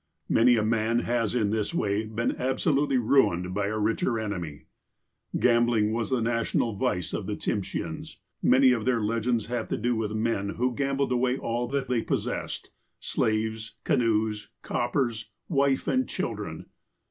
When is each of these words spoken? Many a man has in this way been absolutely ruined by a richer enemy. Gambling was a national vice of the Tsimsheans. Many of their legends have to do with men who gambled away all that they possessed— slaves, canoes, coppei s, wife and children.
Many 0.27 0.55
a 0.55 0.63
man 0.65 1.01
has 1.01 1.35
in 1.35 1.51
this 1.51 1.75
way 1.75 2.05
been 2.05 2.35
absolutely 2.37 2.97
ruined 2.97 3.53
by 3.53 3.67
a 3.67 3.77
richer 3.77 4.19
enemy. 4.19 4.65
Gambling 5.39 5.91
was 5.93 6.11
a 6.11 6.19
national 6.21 6.73
vice 6.75 7.13
of 7.13 7.27
the 7.27 7.35
Tsimsheans. 7.35 8.17
Many 8.41 8.71
of 8.71 8.85
their 8.85 8.99
legends 8.99 9.45
have 9.45 9.69
to 9.69 9.77
do 9.77 9.95
with 9.95 10.13
men 10.13 10.55
who 10.57 10.73
gambled 10.73 11.11
away 11.11 11.37
all 11.37 11.67
that 11.67 11.87
they 11.87 12.01
possessed— 12.01 12.71
slaves, 12.99 13.75
canoes, 13.83 14.49
coppei 14.63 15.11
s, 15.11 15.29
wife 15.47 15.87
and 15.87 16.09
children. 16.09 16.65